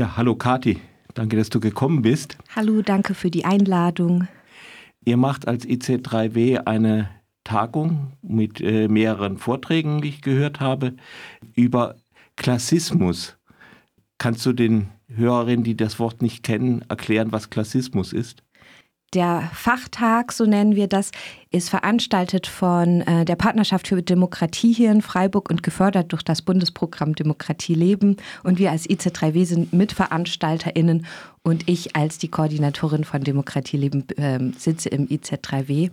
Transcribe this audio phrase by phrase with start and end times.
[0.00, 0.78] Ja, hallo Kati,
[1.12, 2.38] danke, dass du gekommen bist.
[2.56, 4.28] Hallo, danke für die Einladung.
[5.04, 7.10] Ihr macht als IC3W eine
[7.44, 10.94] Tagung mit äh, mehreren Vorträgen, die ich gehört habe,
[11.54, 11.96] über
[12.36, 13.36] Klassismus.
[14.16, 18.42] Kannst du den Hörerinnen, die das Wort nicht kennen, erklären, was Klassismus ist?
[19.12, 21.10] Der Fachtag, so nennen wir das,
[21.50, 26.42] ist veranstaltet von äh, der Partnerschaft für Demokratie hier in Freiburg und gefördert durch das
[26.42, 28.18] Bundesprogramm Demokratie leben.
[28.44, 31.06] Und wir als IC3W sind MitveranstalterInnen
[31.42, 35.90] und ich als die Koordinatorin von Demokratie leben äh, sitze im IZ3W.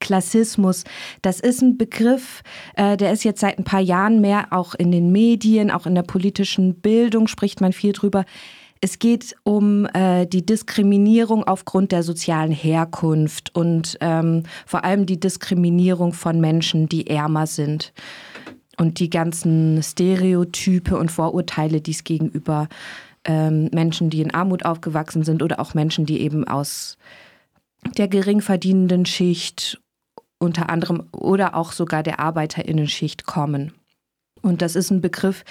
[0.00, 0.84] Klassismus.
[1.22, 2.42] Das ist ein Begriff,
[2.76, 5.94] äh, der ist jetzt seit ein paar Jahren mehr auch in den Medien, auch in
[5.94, 8.26] der politischen Bildung spricht man viel drüber.
[8.84, 15.18] Es geht um äh, die Diskriminierung aufgrund der sozialen Herkunft und ähm, vor allem die
[15.18, 17.94] Diskriminierung von Menschen, die ärmer sind.
[18.76, 22.68] Und die ganzen Stereotype und Vorurteile, die es gegenüber
[23.24, 26.98] ähm, Menschen, die in Armut aufgewachsen sind oder auch Menschen, die eben aus
[27.96, 29.80] der geringverdienenden Schicht
[30.38, 33.72] unter anderem oder auch sogar der Arbeiterinnenschicht kommen.
[34.44, 35.44] Und das ist ein Begriff,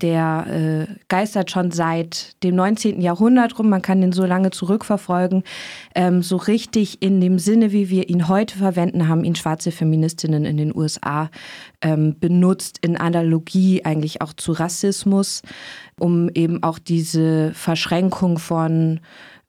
[0.00, 3.00] der äh, geistert schon seit dem 19.
[3.00, 3.68] Jahrhundert rum.
[3.68, 5.42] Man kann den so lange zurückverfolgen.
[5.94, 10.44] Ähm, so richtig in dem Sinne, wie wir ihn heute verwenden, haben ihn schwarze Feministinnen
[10.44, 11.30] in den USA
[11.82, 15.42] ähm, benutzt, in Analogie eigentlich auch zu Rassismus,
[15.98, 19.00] um eben auch diese Verschränkung von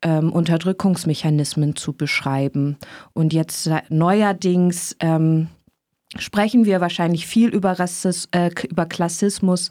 [0.01, 2.77] ähm, Unterdrückungsmechanismen zu beschreiben.
[3.13, 5.49] Und jetzt neuerdings ähm,
[6.17, 9.69] sprechen wir wahrscheinlich viel über, Rassis, äh, über Klassismus,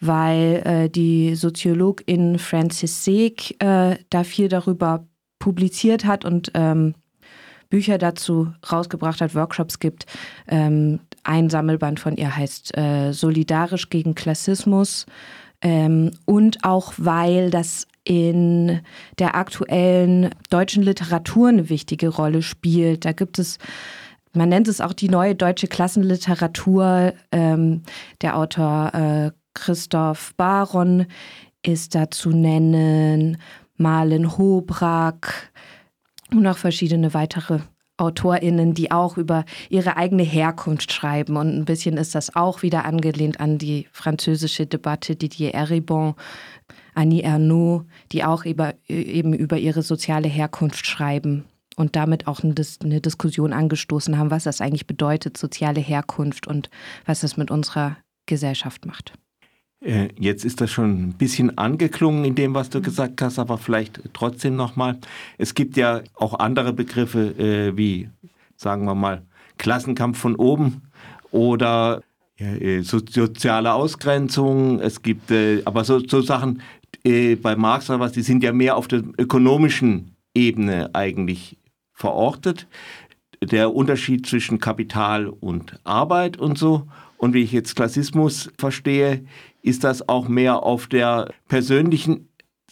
[0.00, 5.06] weil äh, die Soziologin Francis Seeg äh, da viel darüber
[5.38, 6.94] publiziert hat und ähm,
[7.68, 10.04] Bücher dazu rausgebracht hat, Workshops gibt.
[10.46, 15.06] Ähm, ein Sammelband von ihr heißt äh, Solidarisch gegen Klassismus.
[15.62, 18.80] Ähm, und auch weil das in
[19.18, 23.04] der aktuellen deutschen Literatur eine wichtige Rolle spielt.
[23.04, 23.58] Da gibt es
[24.34, 27.12] man nennt es auch die neue deutsche Klassenliteratur.
[27.30, 27.82] Ähm,
[28.20, 31.06] der Autor äh, Christoph Baron
[31.62, 33.38] ist da zu nennen,
[33.76, 35.52] Malen Hobrack
[36.30, 37.60] und noch verschiedene weitere
[37.98, 41.36] AutorInnen, die auch über ihre eigene Herkunft schreiben.
[41.36, 46.14] Und ein bisschen ist das auch wieder angelehnt an die französische Debatte Didier Eribon,
[46.94, 51.44] Annie Ernaux, die auch über, eben über ihre soziale Herkunft schreiben
[51.76, 56.70] und damit auch eine, eine Diskussion angestoßen haben, was das eigentlich bedeutet, soziale Herkunft und
[57.06, 57.96] was das mit unserer
[58.26, 59.12] Gesellschaft macht.
[59.80, 62.82] Äh, jetzt ist das schon ein bisschen angeklungen in dem, was du mhm.
[62.82, 64.98] gesagt hast, aber vielleicht trotzdem nochmal.
[65.38, 68.08] Es gibt ja auch andere Begriffe äh, wie,
[68.56, 69.22] sagen wir mal,
[69.58, 70.82] Klassenkampf von oben
[71.30, 72.02] oder
[72.36, 74.80] äh, soziale Ausgrenzung.
[74.80, 76.62] Es gibt äh, aber so, so Sachen
[77.04, 81.56] äh, bei Marx oder was, die sind ja mehr auf der ökonomischen Ebene eigentlich
[82.02, 82.66] verortet.
[83.40, 86.88] Der Unterschied zwischen Kapital und Arbeit und so.
[87.16, 89.24] Und wie ich jetzt Klassismus verstehe,
[89.62, 92.28] ist das auch mehr auf der persönlichen,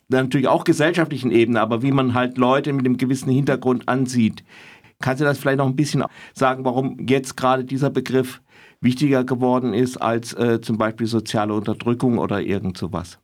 [0.09, 4.43] natürlich auch gesellschaftlichen Ebene, aber wie man halt Leute mit einem gewissen Hintergrund ansieht.
[4.99, 6.05] Kannst du das vielleicht noch ein bisschen
[6.35, 8.43] sagen, warum jetzt gerade dieser Begriff
[8.81, 13.21] wichtiger geworden ist als äh, zum Beispiel soziale Unterdrückung oder irgend sowas?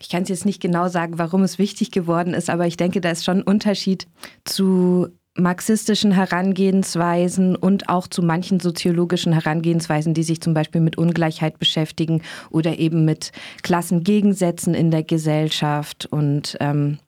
[0.00, 3.00] Ich kann es jetzt nicht genau sagen, warum es wichtig geworden ist, aber ich denke,
[3.00, 4.06] da ist schon ein Unterschied
[4.44, 11.58] zu marxistischen Herangehensweisen und auch zu manchen soziologischen Herangehensweisen, die sich zum Beispiel mit Ungleichheit
[11.58, 16.98] beschäftigen oder eben mit Klassengegensätzen in der Gesellschaft und ähm,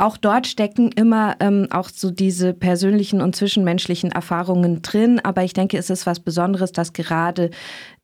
[0.00, 5.20] auch dort stecken immer ähm, auch so diese persönlichen und zwischenmenschlichen Erfahrungen drin.
[5.22, 7.50] Aber ich denke, es ist was Besonderes, dass gerade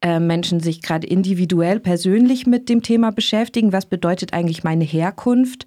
[0.02, 3.72] äh, Menschen sich gerade individuell, persönlich mit dem Thema beschäftigen.
[3.72, 5.64] Was bedeutet eigentlich meine Herkunft?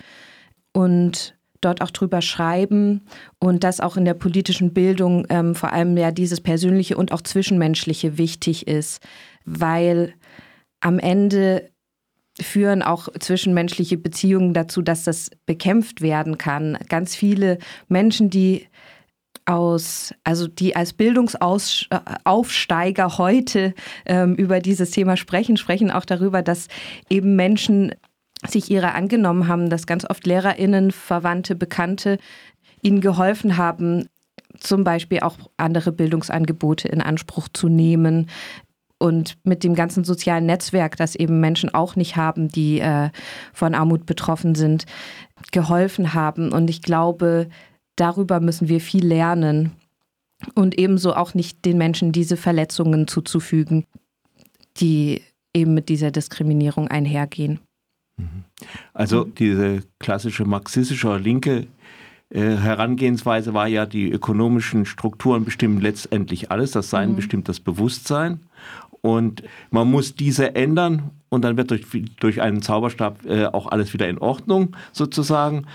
[0.72, 3.01] Und dort auch drüber schreiben
[3.40, 7.22] und dass auch in der politischen Bildung ähm, vor allem ja dieses Persönliche und auch
[7.22, 9.01] Zwischenmenschliche wichtig ist,
[9.46, 10.13] weil
[10.79, 11.69] am Ende
[12.41, 16.78] führen auch zwischenmenschliche Beziehungen dazu, dass das bekämpft werden kann.
[16.87, 18.67] Ganz viele Menschen, die
[19.46, 23.73] aus, also die als Bildungsaufsteiger heute
[24.05, 26.67] ähm, über dieses Thema sprechen, sprechen auch darüber, dass
[27.09, 27.96] eben Menschen
[28.47, 32.17] sich ihrer angenommen haben, dass ganz oft LehrerInnen, Verwandte, Bekannte
[32.81, 34.08] ihnen geholfen haben,
[34.59, 38.28] zum Beispiel auch andere Bildungsangebote in Anspruch zu nehmen,
[38.99, 43.09] und mit dem ganzen sozialen Netzwerk, das eben Menschen auch nicht haben, die äh,
[43.53, 44.85] von Armut betroffen sind,
[45.51, 46.51] geholfen haben.
[46.51, 47.49] Und ich glaube,
[47.96, 49.72] darüber müssen wir viel lernen
[50.53, 53.85] und ebenso auch nicht den Menschen diese Verletzungen zuzufügen,
[54.78, 55.22] die
[55.53, 57.59] eben mit dieser Diskriminierung einhergehen.
[58.17, 58.43] Mhm.
[58.93, 61.67] Also diese klassische marxistische oder linke
[62.29, 67.16] äh, Herangehensweise war ja, die ökonomischen Strukturen bestimmen letztendlich alles, das Sein mhm.
[67.16, 68.41] bestimmt das Bewusstsein.
[69.01, 71.85] Und man muss diese ändern und dann wird durch,
[72.19, 75.66] durch einen Zauberstab äh, auch alles wieder in Ordnung sozusagen.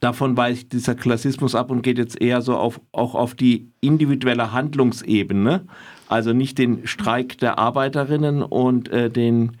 [0.00, 4.52] Davon weicht dieser Klassismus ab und geht jetzt eher so auf, auch auf die individuelle
[4.52, 5.66] Handlungsebene.
[6.08, 9.58] Also nicht den Streik der Arbeiterinnen und äh, den,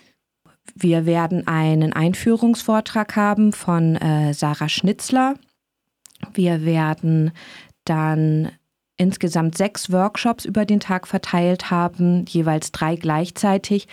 [0.75, 5.35] wir werden einen Einführungsvortrag haben von äh, Sarah Schnitzler.
[6.33, 7.31] Wir werden
[7.85, 8.51] dann
[8.99, 13.87] insgesamt sechs Workshops über den Tag verteilt haben, jeweils drei gleichzeitig.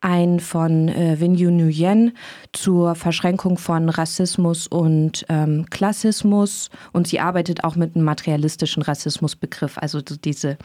[0.00, 2.16] Ein von äh, Winyu Nguyen
[2.52, 6.70] zur Verschränkung von Rassismus und ähm, Klassismus.
[6.92, 9.78] Und sie arbeitet auch mit einem materialistischen Rassismusbegriff.
[9.78, 10.56] Also diese,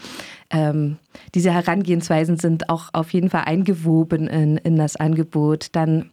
[0.51, 0.97] ähm,
[1.35, 5.67] diese Herangehensweisen sind auch auf jeden Fall eingewoben in, in das Angebot.
[5.73, 6.11] Dann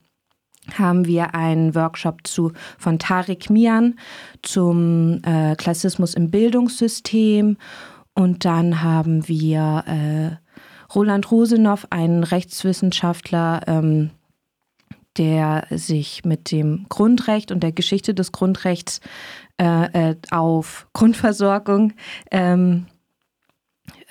[0.77, 3.99] haben wir einen Workshop zu von Tarek Mian
[4.43, 7.57] zum äh, Klassismus im Bildungssystem.
[8.15, 10.37] Und dann haben wir äh,
[10.95, 14.11] Roland Rosenow, einen Rechtswissenschaftler, ähm,
[15.17, 19.01] der sich mit dem Grundrecht und der Geschichte des Grundrechts
[19.61, 21.93] äh, äh auf Grundversorgung
[22.31, 22.87] ähm,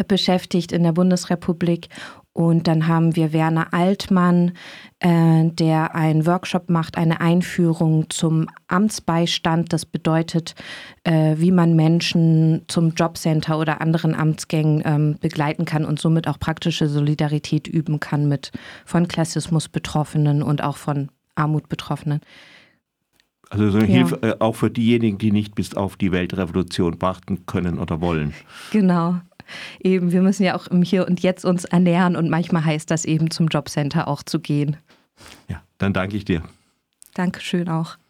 [0.08, 1.90] beschäftigt in der Bundesrepublik
[2.38, 4.52] und dann haben wir Werner Altmann,
[5.00, 9.74] äh, der einen Workshop macht, eine Einführung zum Amtsbeistand.
[9.74, 10.54] Das bedeutet,
[11.04, 16.38] äh, wie man Menschen zum Jobcenter oder anderen Amtsgängen ähm, begleiten kann und somit auch
[16.38, 18.52] praktische Solidarität üben kann mit
[18.86, 22.22] von Klassismus Betroffenen und auch von Armut Betroffenen.
[23.50, 23.94] Also so eine ja.
[23.94, 28.36] Hilfe äh, auch für diejenigen, die nicht bis auf die Weltrevolution warten können oder wollen.
[28.70, 29.22] Genau
[29.80, 33.06] eben, wir müssen ja auch im Hier und Jetzt uns ernähren und manchmal heißt das
[33.06, 34.78] eben zum Jobcenter auch zu gehen.
[35.48, 36.44] Ja, dann danke ich dir.
[37.14, 37.98] Dankeschön auch.